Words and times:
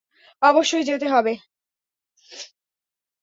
অবশ্যই 0.41 0.83
যেতে 0.83 1.07
হবে! 1.09 1.33